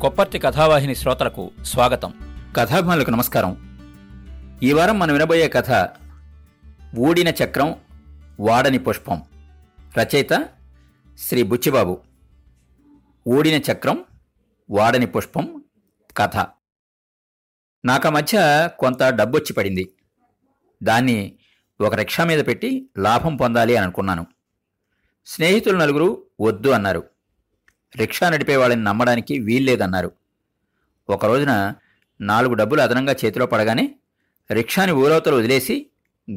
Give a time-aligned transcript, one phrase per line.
[0.00, 2.14] కొప్పర్తి కథావాహిని శ్రోతలకు స్వాగతం.
[2.56, 3.78] కథాభిమానులకు నమస్కారం.
[4.62, 5.88] ఈ వారం మనం వినబోయే కథ
[6.98, 7.76] ఊడిన చక్రం
[8.40, 9.22] వాడని పుష్పం.
[9.98, 10.48] రచయిత
[11.18, 12.00] శ్రీ బుచ్చిబాబు.
[13.28, 14.04] ఊడిన చక్రం
[14.70, 15.64] వాడని పుష్పం
[16.16, 16.36] కథ.
[17.84, 19.92] నాక మధ్య కొంత డబ్బొచ్చి పడింది.
[20.82, 21.38] దాన్ని
[21.80, 24.26] ఒక రిక్షా మీద పెట్టి లాభం పొందాలి అని అనుకున్నాను.
[25.26, 27.13] స్నేహితులు నలుగురు వద్దు అన్నారు.
[27.98, 30.12] రిక్షా నడిపే వాళ్ళని నమ్మడానికి వీల్లేదన్నారు.
[31.08, 31.74] ఒక రోజున
[32.20, 33.94] నాలుగు డబ్బులు అదనంగా చేతిలో పడగానే
[34.52, 35.86] రిక్షాని ఊరవతలు వదిలేసి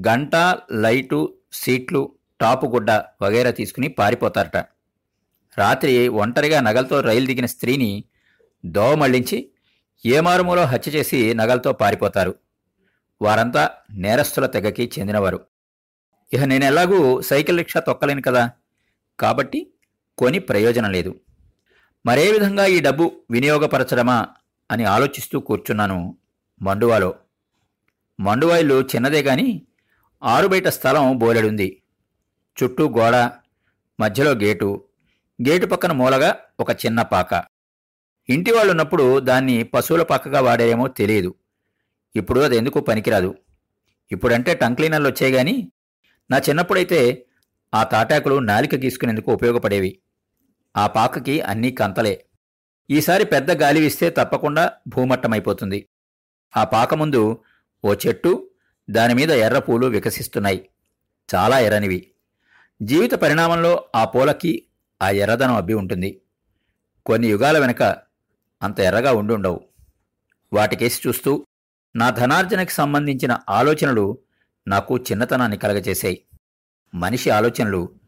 [0.07, 0.35] గంట
[0.71, 2.11] లైటు సీట్లు
[2.41, 4.57] టాపు గుడ్డ వగైరా తీసుకుని పారిపోతారట.
[5.57, 8.03] రాత్రి ఒంటరిగా నగలతో రైలు దిగిన స్త్రీని
[8.65, 9.51] దోవ మళ్ళించి
[10.05, 12.35] ఏమారుమూలో హత్య చేసి నగలతో పారిపోతారు.
[13.21, 15.39] వారంతా నేరస్తుల తెగకి చెందినవారు.
[16.33, 18.51] ఇక నేను ఎలాగూ సైకిల్ రిక్షా తొక్కలేను కదా.
[19.19, 19.71] కాబట్టి
[20.17, 21.15] కొని ప్రయోజనం లేదు.
[22.05, 24.27] మరే విధంగా ఈ డబ్బు వినియోగపరచడమా
[24.71, 26.17] అని ఆలోచిస్తూ కూర్చున్నాను
[26.61, 27.15] మండువాలో.
[28.19, 29.67] మండువా ఇల్లు చిన్నదే గాని
[30.23, 31.81] ఆరుబయట స్థలం బోలెడుంది.
[32.57, 33.15] చుట్టూ గోడ
[33.99, 34.83] మధ్యలో గేటు.
[35.47, 37.43] గేటు పక్కన మూలగా ఒక చిన్న పాక.
[38.29, 41.35] ఇంటి వాళ్ళు ఉన్నప్పుడు దాన్ని పశువుల పాకగా వాడేమో తెలియదు.
[42.15, 43.35] ఇప్పుడు అది ఎందుకు పనికిరాదు.
[44.11, 45.71] ఇప్పుడంటే టంక్లీనర్లు వచ్చాయి కానీ
[46.31, 47.25] నా చిన్నప్పుడైతే
[47.73, 49.99] ఆ తాటాకులు నాలిక గీసుకునేందుకు ఉపయోగపడేవి.
[50.77, 52.25] ఆ పాకకి అన్నీ కంతలే.
[52.89, 55.89] ఈసారి పెద్ద గాలి వీస్తే తప్పకుండా భూమట్టమైపోతుంది.
[56.57, 57.43] ఆ పాక ముందు
[57.85, 58.49] ఓ చెట్టు
[58.89, 60.69] దానిమీద ఎర్రపూలు వికసిస్తున్నాయి.
[61.35, 62.11] చాలా ఎర్రనివి.
[62.81, 64.65] జీవిత పరిణామంలో ఆ పూలకి
[65.01, 66.21] ఆ ఎర్రదనం అబ్బి ఉంటుంది.
[67.05, 67.83] కొన్ని యుగాల వెనక
[68.61, 69.65] అంత ఎర్రగా ఉండుండవు.
[70.53, 71.45] వాటికేసి చూస్తూ
[71.95, 74.17] నా ధనార్జనకి సంబంధించిన ఆలోచనలు
[74.67, 76.23] నాకు చిన్నతనాన్ని కలగచేశాయి
[76.95, 77.99] మనిషి ఆలోచనలు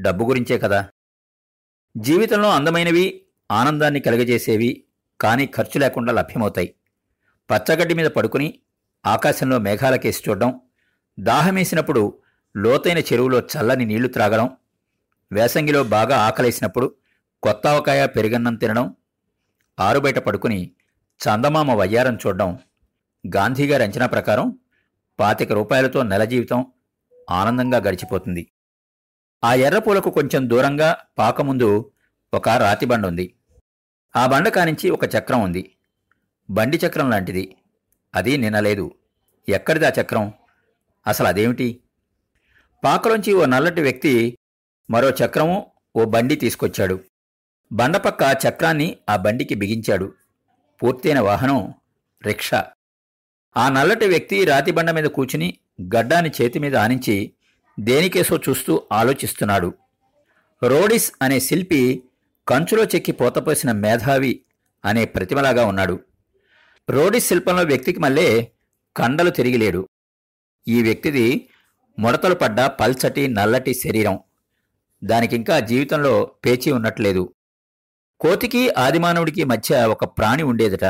[0.00, 0.88] డబ్బు గురించే కదా.
[1.96, 4.84] జీవితంలో అందమైనవి ఆనందాన్ని కలుగజేసేవి
[5.20, 6.74] కానీ ఖర్చు లేకుండా లభ్యమవుతాయి.
[7.50, 8.58] పచ్చగడ్డి మీద పడుకుని
[9.06, 10.60] ఆకాశంలో మేఘాలకేసి చూడడం
[11.20, 12.18] దాహమేసినప్పుడు
[12.56, 14.50] లోతైన చెరువులో చల్లని నీళ్ళు త్రాగడం
[15.32, 16.94] వేసంగిలో బాగా ఆకలేసినప్పుడు
[17.42, 18.94] కొత్త ఆవకాయ పెరిగన్నం తినడం
[19.80, 20.70] ఆరుబయట పడుకుని
[21.20, 22.58] చందమామ వయ్యారం చూడడం
[23.36, 24.58] గాంధీగారి అంచనా ప్రకారం
[25.20, 26.66] పాతిక రూపాయలతో నెల జీవితం
[27.30, 28.48] ఆనందంగా గడిచిపోతుంది.
[29.44, 31.92] ఆ ఎర్రపూలకు కొంచెం దూరంగా పాక ముందు
[32.34, 33.34] ఒక రాతి బండ ఉంది.
[34.16, 35.76] ఆ బండ కానించి ఒక చక్రం ఉంది.
[36.50, 37.56] బండి చక్రం లాంటిది.
[38.14, 38.94] అది నినలేదు
[39.48, 40.32] ఎక్కడిది ఆ చక్రం?
[41.06, 41.80] అసలు అదేమిటి?
[42.84, 44.38] పాకలోంచి ఓ నల్లటి వ్యక్తి
[44.90, 47.00] మరో చక్రము ఓ బండి తీసుకొచ్చాడు.
[47.72, 50.14] బండ పక్క చక్రాన్ని ఆ బండికి బిగించాడు.
[50.82, 51.74] పూర్తయిన వాహనం
[52.26, 52.66] రిక్షా.
[53.56, 55.58] ఆ నల్లటి వ్యక్తి రాతి బండ మీద కూర్చుని
[55.96, 57.32] గడ్డాన్ని చేతి మీద ఆనించి
[57.80, 59.74] దేనికేసో చూస్తూ ఆలోచిస్తున్నాడు.
[60.62, 62.02] రోడిస్ అనే శిల్పి
[62.48, 64.40] కంచులో చెక్కి పోతపోసిన మేధావి
[64.84, 66.00] అనే ప్రతిమలాగా ఉన్నాడు.
[66.90, 68.52] రోడిస్ శిల్పంలో వ్యక్తికి మళ్ళే
[68.96, 69.88] కండలు తిరిగిలేడు
[70.68, 71.48] ఈ వ్యక్తిది
[71.98, 74.18] ముడతలు పడ్డ పల్చటి నల్లటి శరీరం.
[75.04, 77.32] దానికింకా జీవితంలో పేచీ ఉన్నట్లేదు.
[78.20, 80.84] కోతికి ఆదిమానవుడికి మధ్య ఒక ప్రాణి ఉండేదట.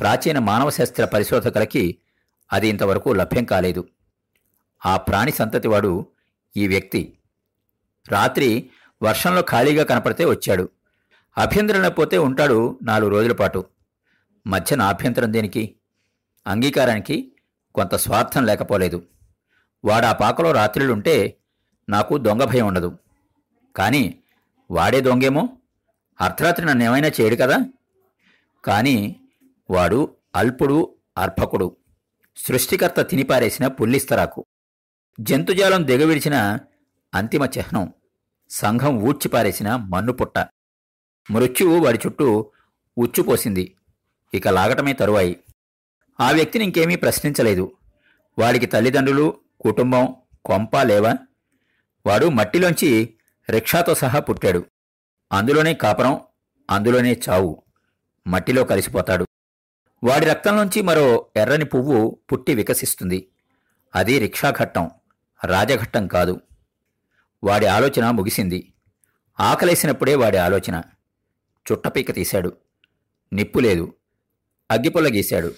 [0.00, 1.98] ప్రాచీన మానవశాస్త్ర పరిశోధకులకి
[2.52, 3.88] అది ఇంతవరకు లభ్యం కాలేదు.
[4.86, 6.06] ఆ ప్రాణి సంతతివాడు
[6.56, 7.18] ఈ వ్యక్తి.
[8.08, 8.70] రాత్రి
[9.02, 10.68] వర్షంలో ఖాళీగా కనపడితే వచ్చాడు.
[11.38, 13.64] అభ్యంతరం లేకపోతే ఉంటాడు నాలుగు రోజుల పాటు.
[14.46, 15.74] మధ్యన అభ్యంతరం దేనికి?
[16.46, 17.32] అంగీకారానికి
[17.74, 19.02] కొంత స్వార్థం లేకపోలేదు.
[19.84, 21.36] వాడు ఆ పాకలో రాత్రిలుంటే
[21.88, 22.98] నాకు దొంగ భయం ఉండదు.
[23.76, 24.18] కానీ
[24.70, 25.48] వాడే దొంగేమో?
[26.20, 27.58] అర్ధరాత్రి నన్ను ఏమైనా చేయడు కదా?
[28.64, 29.16] కానీ
[29.70, 31.76] వాడు అల్పుడు అర్పకుడు
[32.36, 34.46] సృష్టికర్త తినిపారేసిన పుల్లిస్తరాకు.
[35.20, 36.58] జంతుజాలం దిగవిడిచిన
[37.14, 37.92] అంతిమ చిహ్నం
[38.50, 40.38] సంఘం ఊడ్చిపారేసిన మన్నుపుట్ట.
[41.30, 42.50] మృత్యువు వాడి చుట్టూ
[42.98, 43.76] ఉచ్చుపోసింది.
[44.34, 45.40] ఇక లాగటమే తరువాయి.
[46.20, 47.72] ఆ వ్యక్తిని ఇంకేమీ ప్రశ్నించలేదు.
[48.38, 50.14] వాడికి తల్లిదండ్రులు కుటుంబం
[50.44, 51.14] కొంప లేవా.
[52.06, 53.14] వాడు మట్టిలోంచి
[53.50, 54.64] రిక్షాతో సహా పుట్టాడు.
[55.32, 56.20] అందులోనే కాపరం
[56.70, 57.62] అందులోనే చావు.
[58.26, 59.26] మట్టిలో కలిసిపోతాడు.
[60.04, 63.28] వాడి రక్తంలోంచి మరో ఎర్రని పువ్వు పుట్టి వికసిస్తుంది.
[63.94, 64.90] అది రిక్షాఘట్టం.
[65.44, 66.40] రాజఘట్టం కాదు.
[67.44, 68.72] వాడి ఆలోచన ముగిసింది.
[69.40, 70.82] ఆకలేసినప్పుడే వాడి ఆలోచన.
[71.72, 72.56] చుట్టపీక తీశాడు.
[73.32, 73.94] నిప్పు లేదు.
[74.70, 75.54] అగ్గిపుల్ల గీశాడు.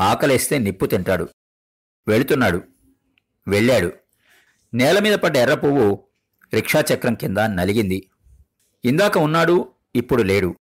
[0.00, 1.28] ఆకలేస్తే నిప్పు తింటాడు.
[2.08, 2.62] వెళుతున్నాడు.
[3.48, 3.92] వెళ్ళాడు.
[4.74, 6.06] నేల మీద పడ్డ ఎర్ర పువ్వు
[6.54, 8.10] రిక్షాచక్రం కింద నలిగింది.
[8.84, 10.54] ఇందాక ఉన్నాడు ఇప్పుడు లేడు.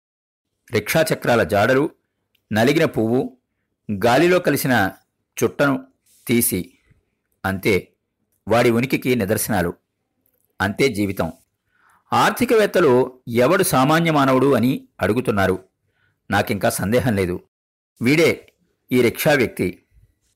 [0.74, 1.90] రిక్షాచక్రాల జాడలు
[2.54, 3.38] నలిగిన పువ్వు
[4.06, 4.92] గాలిలో కలిసిన
[5.44, 5.88] చుట్టను
[6.28, 6.78] తీసి
[7.46, 7.94] అంతే.
[8.50, 9.74] వాడి ఉనికికి నిదర్శనాలు.
[10.62, 11.31] అంతే జీవితం.
[12.13, 15.63] ఆర్థికవేత్తలు ఎవడు సామాన్య మానవుడు అని అడుగుతున్నారు.
[16.31, 17.40] నాకింకా సందేహం లేదు.
[18.01, 18.54] వీడే
[18.92, 19.84] ఈ రిక్షా వ్యక్తి.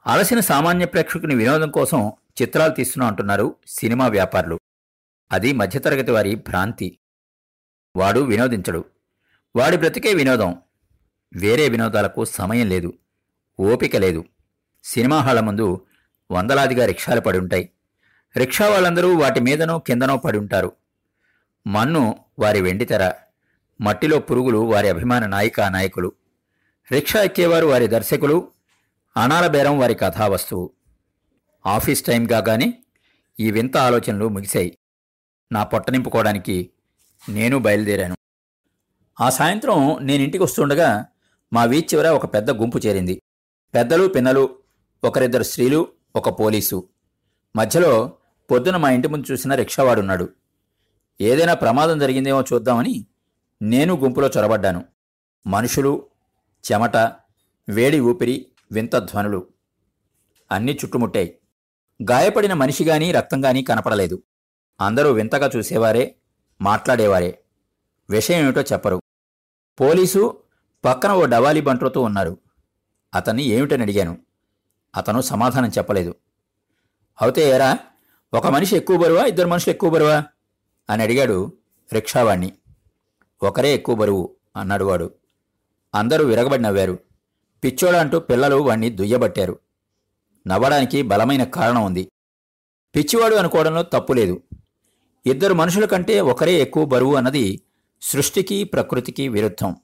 [0.07, 2.12] అలసిన సామాన్య ప్రేక్షకుని వినోదం కోసం
[2.42, 4.59] చిత్రాలు తీస్తున్నా అంటున్నారు సినిమా వ్యాపారులు.
[5.31, 6.98] అది మధ్యతరగతి వారి భ్రాంతి.
[7.95, 8.86] వాడు వినోదించడు.
[9.56, 10.56] వాడి బ్రతికే వినోదం.
[11.36, 12.94] వేరే వినోదాలకు సమయం లేదు.
[13.59, 14.25] ఓపిక లేదు.
[14.83, 15.86] సినిమా హాళ్ళ ముందు
[16.31, 17.69] వందలాదిగా రిక్షాలు పడి ఉంటాయి.
[18.38, 20.71] రిక్షా వాళ్ళందరూ వాటి మీదనో కిందనో పడి ఉంటారు.
[21.68, 23.13] మన్ను వారి వెండితెర
[23.81, 26.12] మట్టిలో పురుగులు వారి అభిమాన నాయిక నాయకులు.
[26.91, 28.51] రిక్షా ఎక్కేవారు వారి దర్శకులు
[29.18, 30.71] అనాల బేరం వారి కథావస్తువు.
[31.65, 32.83] ఆఫీస్ టైం కాగానే
[33.39, 34.77] ఈ వింత ఆలోచనలు ముగిశాయి.
[35.51, 36.69] నా పొట్ట నింపుకోవడానికి
[37.30, 38.15] నేను బయలుదేరాను.
[39.21, 41.06] ఆ సాయంత్రం నేను ఇంటికి వస్తుండగా
[41.53, 43.21] మా వీధి చివర ఒక పెద్ద గుంపు చేరింది.
[43.74, 44.59] పెద్దలు పిన్నలు
[45.03, 46.89] ఒకరిద్దరు స్త్రీలు ఒక పోలీసు.
[47.56, 48.13] మధ్యలో
[48.51, 50.30] పొద్దున మా ఇంటి ముందు చూసిన రిక్షావాడున్నాడు.
[51.22, 53.07] ఏదైనా ప్రమాదం జరిగిందేమో చూద్దామని
[53.62, 54.86] నేను గుంపులో చొరబడ్డాను.
[55.48, 56.07] మనుషులు
[56.72, 56.98] చెమట
[57.69, 59.48] వేడి ఊపిరి వింత ధ్వనులు
[60.51, 61.38] అన్నీ చుట్టుముట్టాయి.
[62.12, 64.24] గాయపడిన మనిషి గాని రక్తం గాని కనపడలేదు.
[64.81, 66.16] అందరూ వింతగా చూసేవారే
[66.62, 67.40] మాట్లాడేవారే.
[68.10, 69.01] విషయం ఏమిటో చెప్పరు.
[69.80, 70.44] పోలీసు
[70.86, 72.38] పక్కన ఓ డవాలి బంట్రోతో ఉన్నారు.
[73.16, 74.18] అతన్ని ఏమిటని అడిగాను.
[74.98, 76.16] అతను సమాధానం చెప్పలేదు.
[77.22, 77.78] అవుతే ఏరా
[78.33, 79.25] ఒక మనిషి ఎక్కువ బరువా?
[79.25, 80.24] ఇద్దరు మనుషులు ఎక్కువ బరువా?
[80.89, 81.53] అని అడిగాడు
[81.94, 82.53] రిక్షావాణ్ణి.
[83.44, 85.12] ఒకరే ఎక్కువ బరువు అన్నాడు వాడు.
[85.95, 87.00] అందరూ విరగబడి నవ్వారు.
[87.63, 89.59] పిచ్చోడా అంటూ పిల్లలు వాణ్ణి దుయ్యబట్టారు.
[90.47, 92.12] నవ్వడానికి బలమైన కారణం ఉంది.
[92.95, 94.41] పిచ్చివాడు అనుకోవడంలో తప్పు లేదు.
[95.25, 97.62] ఇద్దరు మనుషుల కంటే ఒకరే ఎక్కువ బరువు అన్నది
[98.01, 99.75] సృష్టికి ప్రకృతికి విరుద్ధం.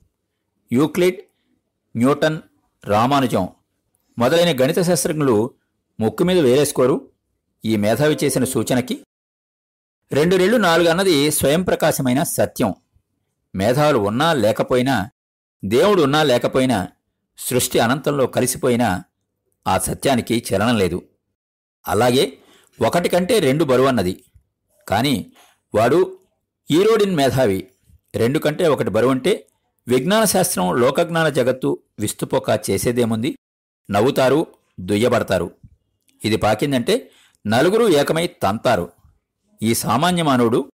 [0.71, 1.19] యూక్లిడ్
[1.97, 2.39] న్యూటన్
[2.85, 3.47] రామానుజం
[4.19, 5.53] మొదలైన గణిత శాస్త్రజ్ఞులు
[5.99, 7.09] ముక్కు మీద వేలేసుకోరు
[7.65, 9.03] ఈ మేధావి చేసిన సూచనకి
[10.11, 12.75] రెండు రెళ్ళు నాలుగు అన్నది స్వయం ప్రకాశమైన సత్యం.
[13.55, 15.09] మేధావులు ఉన్నా లేకపోయినా
[15.65, 16.87] దేవుడు ఉన్నా లేకపోయినా
[17.37, 19.03] సృష్టి అనంతంలో కలిసిపోయినా
[19.67, 21.01] ఆ సత్యానికి చలనం లేదు.
[21.87, 22.37] అలాగే
[22.87, 24.23] ఒకటి కంటే రెండు బరువన్నది
[24.87, 25.33] కానీ
[25.75, 26.17] వాడు
[26.71, 27.67] ఈరోడిన్ మేధావి.
[28.15, 29.47] రెండు కంటే ఒకటి బరువంటే
[29.87, 33.37] విజ్ఞాన శాస్త్రం లోకజ్ఞాన జగత్తు విస్తుపోక చేసేదేముంది?
[33.91, 34.47] నవ్వుతారు
[34.79, 35.51] దుయ్యబడతారు.
[36.25, 37.11] ఇది పాకిందంటే
[37.47, 38.91] నలుగురు ఏకమై తంతారు.
[39.63, 40.71] ఈ సామాన్య మానవుడు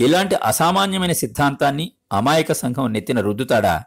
[0.00, 3.84] ఇలాంటి అసామాన్యమైన సిద్ధాంతాన్ని అమాయక సంఘం నెత్తిన రుద్దుతాడా?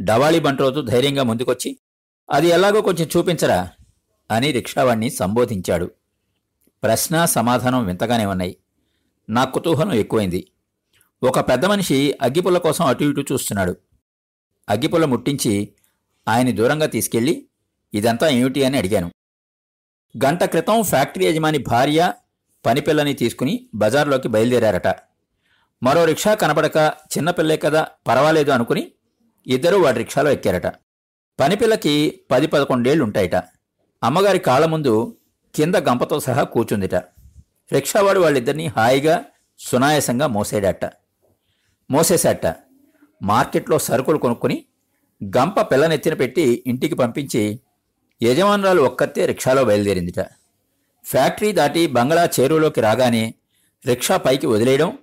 [0.00, 1.78] డవాళీ బంట్రోతు ధైర్యంగా ముందుకొచ్చి
[2.30, 3.70] అది ఎలాగో కొంచెం చూపించరా?
[4.30, 5.90] అని రిక్షావాణ్ణి సంబోధించాడు.
[6.82, 8.56] ప్రశ్న సమాధానం వింతగానే ఉన్నాయి.
[9.28, 10.50] నా కుతూహలం ఎక్కువైంది.
[11.22, 13.76] ఒక పెద్ద మనిషి అగ్గిపుల్ల కోసం అటు ఇటు చూస్తున్నాడు.
[14.68, 15.72] అగ్గిపుల్ల ముట్టించి
[16.28, 17.46] ఆయన్ని దూరంగా తీసుకెళ్ళి
[17.94, 18.64] ఇదంతా ఏమిటి?
[18.64, 19.10] అని అడిగాను.
[20.24, 22.12] గంట క్రితం ఫ్యాక్టరీ యజమాని భార్య
[22.66, 24.88] పనిపిల్లని తీసుకుని బజార్లోకి బయలుదేరారట.
[25.82, 26.76] మరో రిక్షా కనపడక
[27.16, 28.92] చిన్నపిల్లే కదా పర్వాలేదు అనుకుని
[29.46, 30.66] ఇద్దరూ వాడి రిక్షాలో ఎక్కారట.
[31.40, 33.36] పనిపిల్లకి పది పదకొండేళ్ళుంటాయట
[34.02, 35.16] అమ్మగారి కాళ్ళ ముందు
[35.54, 36.94] కింద గంపతో సహా కూర్చుందిట.
[37.72, 39.24] రిక్షావాడు వాళ్ళిద్దరినీ హాయిగా
[39.58, 40.84] సునాయాసంగా మోసేడట.
[41.90, 42.46] మోసేశాట.
[43.22, 44.64] మార్కెట్లో సరుకులు కొనుక్కుని
[45.24, 47.60] గంప పిల్లనెత్తిన పెట్టి ఇంటికి పంపించి
[48.22, 50.20] యజమానురాలు ఒక్కతే రిక్షాలో బయలుదేరిందిట.
[51.04, 53.34] ఫ్యాక్టరీ దాటి బంగళా చేరువులోకి రాగానే
[53.86, 54.98] రిక్షా పైకి వదిలేయడం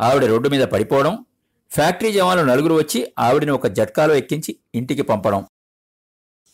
[0.00, 1.24] ఆవిడ రోడ్డు మీద పడిపోవడం
[1.70, 5.46] ఫ్యాక్టరీ జవాన్లు నలుగురు వచ్చి ఆవిడని ఒక జట్కాలో ఎక్కించి ఇంటికి పంపడం.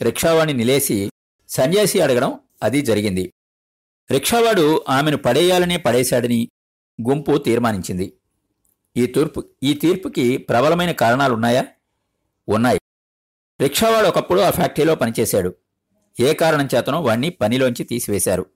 [0.02, 1.11] రిక్షావాణి నిలేసి
[1.49, 3.33] సన్యాసి అడగడం అది జరిగింది.
[4.11, 6.49] రిక్షావాడు ఆమెను పడేయాలనే పడేశాడని
[7.09, 8.12] గుంపు తీర్మానించింది.
[8.97, 11.66] ఈ తూర్పు ఈ తీర్పుకి ప్రబలమైన కారణాలున్నాయా?
[12.49, 12.80] ఉన్నాయి.
[13.61, 15.54] రిక్షావాడు ఒకప్పుడు ఆ ఫ్యాక్టరీలో పనిచేశాడు.
[16.21, 18.47] ఏ కారణం చేతనో వాణ్ణి పనిలోంచి తీసివేశారు.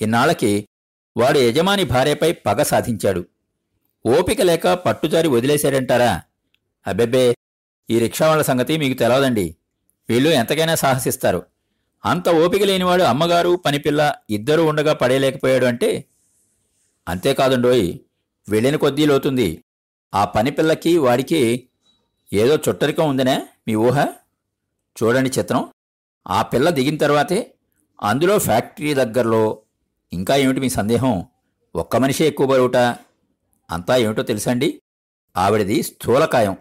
[0.00, 0.68] ఇన్నాళ్ళకి
[1.16, 3.26] వాడు యజమాని భార్యపై పగ సాధించాడు.
[4.06, 6.22] ఓపిక లేక పట్టుజారి వదిలేశాడంటారా?
[6.86, 7.36] అబ్బెబ్బే
[7.90, 9.56] ఈ రిక్షావాళ్ళ సంగతి మీకు తెలవదండి.
[10.08, 11.42] వీళ్ళు ఎంతకైనా సాహసిస్తారు.
[12.04, 16.04] అంత ఓపిక లేనివాడు అమ్మగారు పనిపిల్ల ఇద్దరూ ఉండగా పడేయలేకపోయాడు అంటే?
[17.08, 17.98] అంతేకాదుండోయ్
[18.48, 19.64] వెళ్ళిన కొద్దీ లోతుంది.
[20.14, 21.68] ఆ పనిపిల్లకి వాడికి
[22.32, 24.06] ఏదో చుట్టరికం ఉందనే మీ ఊహ?
[25.02, 25.68] చూడండి చిత్రం.
[26.28, 27.54] ఆ పిల్ల దిగిన తర్వాతే
[28.02, 29.58] అందులో ఫ్యాక్టరీ దగ్గరలో
[30.12, 31.24] ఇంకా ఏమిటి మీ సందేహం?
[31.74, 32.76] ఒక్క మనిషే ఎక్కువ బరువుట?
[33.70, 34.82] అంతా ఏమిటో తెలుసండి?
[35.36, 36.56] ఆవిడది స్థూలకాయం.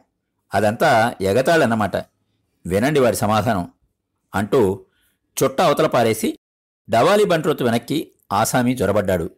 [0.54, 1.96] అదంతా ఎగతాళన్నమాట.
[2.66, 3.72] వినండి వాడి సమాధానం.
[4.36, 4.86] అంటూ
[5.44, 6.40] చుట్ట అవతల పారేసి
[6.90, 9.32] డవాలి బంట్రోతు వెనక్కి ఆసామి జొరబడ్డాడు.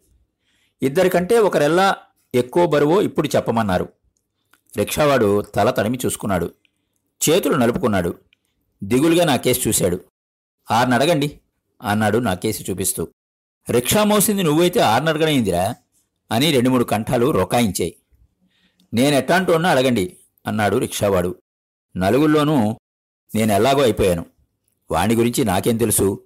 [0.81, 1.95] ఇద్దరికంటే ఒకరెల్లా
[2.35, 3.89] ఎక్కువ బరువో ఇప్పుడు చెప్పమన్నారు.
[4.77, 6.53] రిక్షావాడు తల తడిమి చూసుకున్నాడు.
[7.29, 8.17] చేతులు నలుపుకున్నాడు.
[8.83, 10.10] దిగులుగా నా కేసు చూశాడు.
[10.71, 11.39] ఆర్నడగండి
[11.81, 13.07] అన్నాడు నా కేసు చూపిస్తూ.
[13.69, 15.75] రిక్షా మోసింది నువ్వైతే ఆర్నడగనైందిరా
[16.31, 17.95] అని రెండు మూడు కంఠాలు రొకాయించాయి.
[18.93, 21.35] నేనెట్టాంటోన్నా అడగండి అన్నాడు రిక్షావాడు.
[21.97, 22.77] నలుగుల్లోనూ
[23.35, 24.25] నేను ఎలాగో అయిపోయాను.
[24.91, 26.23] వాణి గురించి నాకేం తెలుసు?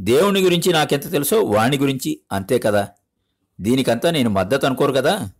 [0.00, 2.88] దేవుని గురించి నాకెంత తెలుసో వాణి గురించి అంతే కదా.
[3.60, 5.30] దీనికంతా నేను మద్దతు అనుకోరు కదా.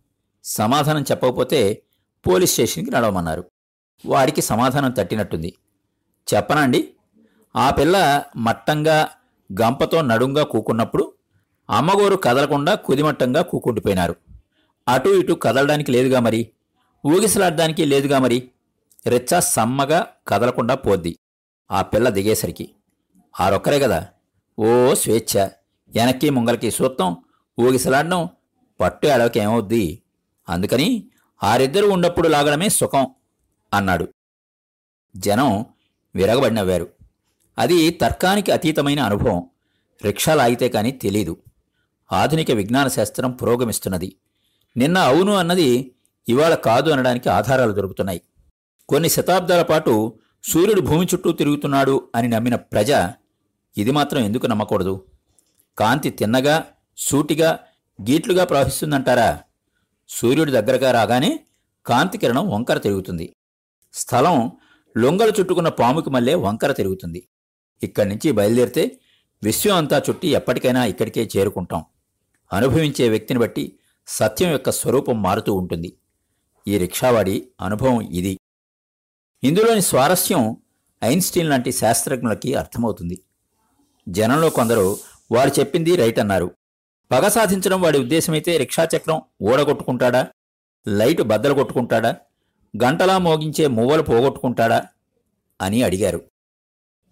[0.43, 1.83] సమాధానం చెప్పకపోతే
[2.27, 3.51] పోలీస్ స్టేషన్కి నడవమన్నారు.
[4.05, 5.53] వాడికి సమాధానం తట్టినట్టుంది.
[6.35, 6.89] చెప్పనండి
[7.55, 9.09] ఆ పిల్ల మట్టంగా
[9.61, 11.13] గంపతో నడుంగా కూకున్నప్పుడు
[11.69, 14.15] అమ్మగోరు కదలకుండా కుదిమట్టంగా కూకుండిపోయినారు.
[14.87, 16.51] అటు ఇటు కదలడానికి లేదుగా మరి.
[17.05, 18.51] ఊగిసలాడడానికి లేదుగా మరి.
[19.07, 21.19] రెచ్చ సమ్మగా కదలకుండా పోద్ది.
[21.71, 22.71] ఆ పిల్ల దిగేసరికి
[23.39, 24.07] ఆరొక్కరే కదా.
[24.59, 25.47] ఓ స్వేచ్ఛ.
[25.95, 27.17] వెనక్కి ముంగలకి సూత్తం
[27.59, 28.29] ఊగిసలాడడం
[28.79, 30.01] పట్టు ఎడవకి ఏమవుద్ది?
[30.49, 31.07] అందుకని
[31.43, 33.07] ఆరిద్దరూ ఉన్నప్పుడు లాగడమే సుఖం
[33.73, 34.07] అన్నాడు.
[35.17, 35.65] జనం
[36.15, 36.98] విరగబడినవ్వారు
[37.59, 39.49] అది తర్కానికి అతీతమైన అనుభవం.
[40.05, 41.37] రిక్షా లాగితే కానీ తెలీదు.
[42.11, 44.15] ఆధునిక విజ్ఞాన శాస్త్రం పురోగమిస్తున్నది.
[44.77, 45.95] నిన్న అవును అన్నది
[46.29, 48.21] ఇవాళ కాదు అనడానికి ఆధారాలు దొరుకుతున్నాయి.
[48.89, 50.13] కొన్ని శతాబ్దాల పాటు
[50.43, 52.91] సూర్యుడు భూమి చుట్టూ తిరుగుతున్నాడు అని నమ్మిన ప్రజ
[53.77, 55.05] ఇది మాత్రం ఎందుకు నమ్మకూడదు?
[55.77, 56.65] కాంతి తిన్నగా
[56.97, 57.59] సూటిగా
[58.01, 59.39] గీట్లుగా ప్రవహిస్తుందంటారా?
[60.09, 61.39] సూర్యుడి దగ్గరగా రాగానే
[61.85, 63.35] కాంతి కిరణం వంకర తిరుగుతుంది.
[63.93, 64.51] స్థలం
[64.97, 67.27] లొంగలు చుట్టుకున్న పాముకి మళ్ళే వంకర తిరుగుతుంది.
[67.83, 68.99] ఇక్కడి నుంచి బయలుదేరితే
[69.43, 71.85] విశ్వం అంతా చుట్టి ఎప్పటికైనా ఇక్కడికే చేరుకుంటాం.
[72.53, 75.97] అనుభవించే వ్యక్తిని బట్టి సత్యం యొక్క స్వరూపం మారుతూ ఉంటుంది.
[76.67, 78.39] ఈ రిక్షావాడి అనుభవం ఇది.
[79.43, 80.57] ఇందులోని స్వారస్యం
[81.03, 83.21] ఐన్స్టీన్ లాంటి శాస్త్రజ్ఞులకి అర్థమవుతుంది.
[84.09, 84.97] జనంలో కొందరు
[85.31, 86.51] వారు చెప్పింది రైట్ అన్నారు.
[87.11, 90.27] పగ సాధించడం వాడి ఉద్దేశమైతే రిక్షా చక్రం ఊడగొట్టుకుంటాడా?
[90.87, 92.15] లైటు బద్దలు కొట్టుకుంటాడా?
[92.83, 94.85] గంటలా మోగించే మువ్వలు పోగొట్టుకుంటాడా?
[95.61, 96.21] అని అడిగారు.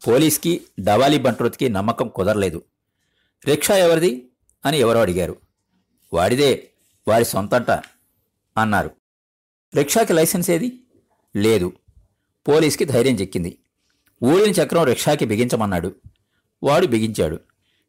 [0.08, 2.64] పోలీస్కి డవాలి బంట్రోత్కి నమ్మకం కుదరలేదు.
[3.48, 4.30] రిక్షా ఎవరిది
[4.66, 5.38] అని ఎవరో అడిగారు.
[6.14, 6.70] వాడిదే
[7.08, 7.72] వాడి సొంతంట
[8.58, 8.92] అన్నారు.
[9.76, 10.80] రిక్షాకి లైసెన్స్ ఏది?
[11.36, 11.74] లేదు.
[12.48, 13.60] పోలీస్కి ధైర్యం చెక్కింది.
[14.24, 15.96] ఊరిని చక్రం రిక్షాకి బిగించమన్నాడు.
[16.64, 17.40] వాడు బిగించాడు.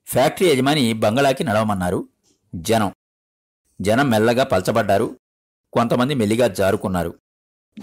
[0.06, 2.08] ఫ్యాక్టరీ యజమాని బంగళాకి నడవమన్నారు.
[2.54, 2.92] జనం.
[3.80, 5.16] జనం మెల్లగా పల్చబడ్డారు.
[5.72, 7.14] కొంతమంది మెల్లిగా జారుకున్నారు.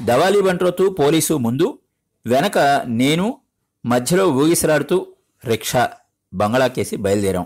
[0.06, 1.80] దవాలి బంట్రోతు పోలీసు ముందు
[2.26, 3.42] వెనక నేను
[3.86, 5.16] మధ్యలో ఊగిసలాడుతూ
[5.46, 5.92] రిక్షా
[6.34, 7.46] బంగళాకేసి బయలుదేరాం.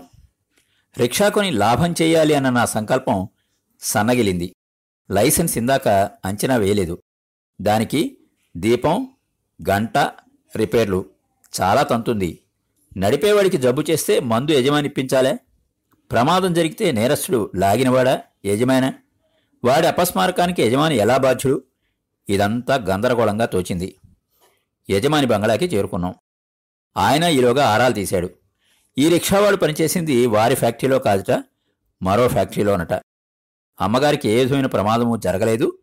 [0.98, 3.28] రిక్షా కొని లాభం చేయాలి అన్న నా సంకల్పం
[3.80, 4.54] సన్నగిలింది.
[5.10, 5.88] లైసెన్స్ ఇందాక
[6.24, 7.02] అంచనా వేయలేదు.
[7.60, 8.16] దానికి
[8.56, 9.08] దీపం
[9.70, 9.98] గంట
[10.56, 11.04] రిపేర్లు
[11.60, 12.38] చాలా తంతుంది.
[12.96, 15.38] నడిపేవాడికి జబ్బు చేస్తే మందు యజమానిప్పించాలే?
[16.10, 18.22] ప్రమాదం జరిగితే నేరస్తుడు లాగినవాడా?
[18.46, 18.92] యజమాన?
[19.64, 21.64] వాడి అపస్మారకానికి యజమాని ఎలా బాధ్యుడు?
[22.28, 23.94] ఇదంతా గందరగోళంగా తోచింది.
[24.90, 26.14] యజమాని బంగ్లాకి చేరుకున్నాం.
[26.96, 28.30] ఆయన ఈలోగా ఆరాలు తీశాడు.
[28.98, 31.44] ఈ రిక్షావాడు పనిచేసింది వారి ఫ్యాక్టరీలో కాదుట
[32.02, 32.92] మరో ఫ్యాక్టరీలోనట.
[33.80, 35.78] అమ్మగారికి ఏ విధమైన ప్రమాదము జరగలేదు.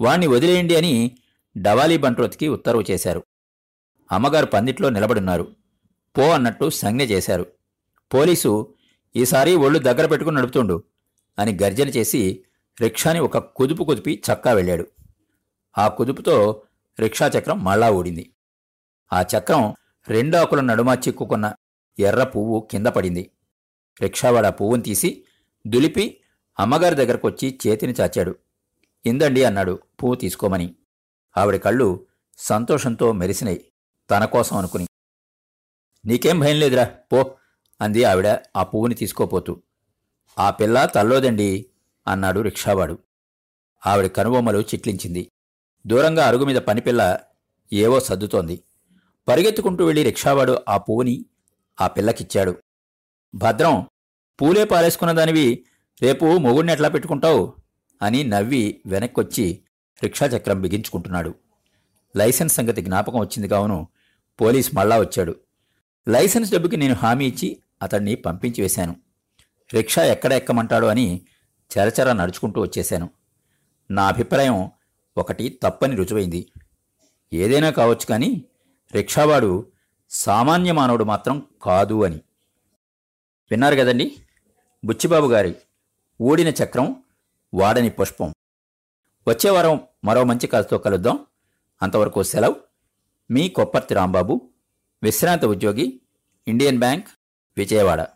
[0.00, 1.18] వాణ్ణి వదిలేయండి అని
[1.56, 3.24] డవాలీ బంట్రోత్కి ఉత్తర్వు చేశారు.
[4.12, 5.56] అమ్మగారు పందిట్లో నిలబడున్నారు.
[6.16, 7.46] పో అన్నట్టు సంజ్ఞ చేశారు.
[8.14, 8.74] పోలీసు
[9.16, 10.82] ఈసారి ఒళ్ళు దగ్గర పెట్టుకుని నడుపుతుండు
[11.38, 12.44] అని గర్జన చేసి
[12.80, 14.86] రిక్షాని ఒక కుదుపు కుదిపి చక్కా వెళ్ళాడు.
[15.78, 16.62] ఆ కుదుపుతో
[17.00, 18.30] రిక్షా చక్రం మళ్ళా ఊడింది.
[19.12, 19.74] ఆ చక్రం
[20.08, 21.54] రెండాకుల నడుమ చిక్కుకున్న
[21.98, 23.30] ఎర్ర పువ్వు కింద పడింది.
[24.02, 25.24] రిక్షావాడ పువ్వుని తీసి
[25.66, 26.20] దులిపి
[26.58, 28.36] అమ్మగారి దగ్గరకొచ్చి చేతిని చాచాడు.
[29.06, 29.72] ఇందండి అన్నాడు.
[30.02, 30.74] పువ్వు తీసుకోమని.
[31.36, 32.06] ఆవిడ కళ్ళు
[32.38, 33.64] సంతోషంతో మెరిసినాయి.
[34.10, 34.86] తన కోసం అనుకుని.
[36.04, 37.36] నీకేం భయం లేదురా పో
[37.80, 39.62] అంది ఆవిడ ఆ పువ్వుని తీసుకోపోతూ.
[40.38, 41.66] ఆ పిల్ల తల్లోదండి
[42.06, 42.98] అన్నాడు రిక్షావాడు.
[43.86, 45.30] ఆవిడ కనుబొమ్మలు చిట్లించింది.
[45.86, 47.18] దూరంగా అరుగు మీద పనిపిల్ల
[47.72, 48.62] ఏవో సర్దుతోంది.
[49.28, 51.24] పరిగెత్తుకుంటూ వెళ్ళి రిక్షావాడు ఆ పువ్వుని
[51.80, 52.56] ఆ పిల్లకిచ్చాడు.
[53.34, 53.86] భద్రం
[54.42, 55.64] పూలే పారేసుకున్న దానివి
[56.02, 57.54] రేపు మొగుడిని ఎట్లా పెట్టుకుంటావు?
[58.02, 59.62] అని నవ్వి వెనక్కొచ్చి
[60.02, 61.34] రిక్షా చక్రం బిగించుకుంటున్నాడు.
[62.16, 63.88] లైసెన్స్ సంగతి జ్ఞాపకం వచ్చింది కావును
[64.40, 65.36] పోలీస్ మళ్ళా వచ్చాడు.
[66.08, 68.96] లైసెన్స్ డబ్బుకి నేను హామీ ఇచ్చి అతన్ని పంపించి వేశాను.
[69.74, 71.20] రిక్షా ఎక్కడ ఎక్కమంటాడో అని
[71.78, 73.10] చరచర నడుచుకుంటూ వచ్చేశాను.
[73.90, 74.70] నా అభిప్రాయం
[75.16, 76.52] ఒకటి తప్పని రుజువైంది.
[77.32, 78.44] ఏదైనా కావచ్చు కానీ
[78.94, 79.72] రిక్షావాడు
[80.10, 82.16] సామాన్య మానవుడు మాత్రం కాదు అని.
[83.50, 84.16] విన్నారు కదండి?
[84.84, 85.56] బుచ్చిబాబు గారి
[86.22, 87.02] ఊడిన చక్రం
[87.54, 88.34] వాడని పుష్పం.
[89.28, 91.26] వచ్చే వారం మరో మంచి కథతో కలుద్దాం.
[91.82, 92.56] అంతవరకు సెలవు.
[93.30, 94.50] మీ కొప్పర్తి రాంబాబు
[95.02, 96.00] విశ్రాంత ఉద్యోగి
[96.48, 97.08] Indian bank
[97.56, 98.15] Vijayawada.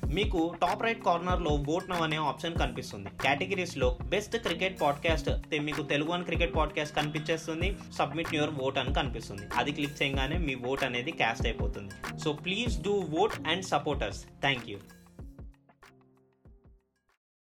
[0.13, 3.09] మీకు టాప్ రైట్ కార్నర్లో ఓట్ నవ్ అనే ఆప్షన్ కనిపిస్తుంది.
[3.23, 5.29] కేటగిరీస్లో బెస్ట్ క్రికెట్ పాడ్కాస్ట్
[5.61, 7.77] మీకు తెలుగు అని క్రికెట్ పాడ్కాస్ట్ కనిపించేస్తుంది.
[7.93, 9.41] సబ్మిట్ యువర్ ఓట్ అని కనిపిస్తుంది.
[9.55, 12.19] అది క్లిక్ చేయగానే మీ ఓట్ అనేది క్యాస్ట్ అయిపోతుంది.
[12.19, 14.77] So please do vote and supporters thank you